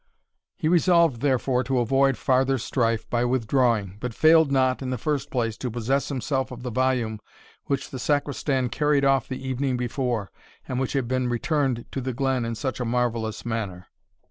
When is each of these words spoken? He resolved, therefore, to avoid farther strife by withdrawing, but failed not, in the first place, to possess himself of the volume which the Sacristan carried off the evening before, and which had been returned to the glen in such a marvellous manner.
He 0.57 0.67
resolved, 0.67 1.21
therefore, 1.21 1.63
to 1.65 1.77
avoid 1.77 2.17
farther 2.17 2.57
strife 2.57 3.07
by 3.07 3.23
withdrawing, 3.23 3.97
but 3.99 4.15
failed 4.15 4.51
not, 4.51 4.81
in 4.81 4.89
the 4.89 4.97
first 4.97 5.29
place, 5.29 5.55
to 5.57 5.69
possess 5.69 6.09
himself 6.09 6.49
of 6.49 6.63
the 6.63 6.71
volume 6.71 7.19
which 7.65 7.91
the 7.91 7.99
Sacristan 7.99 8.67
carried 8.69 9.05
off 9.05 9.27
the 9.27 9.47
evening 9.47 9.77
before, 9.77 10.31
and 10.67 10.79
which 10.79 10.93
had 10.93 11.07
been 11.07 11.29
returned 11.29 11.85
to 11.91 12.01
the 12.01 12.13
glen 12.13 12.45
in 12.45 12.55
such 12.55 12.79
a 12.79 12.83
marvellous 12.85 13.45
manner. 13.45 13.89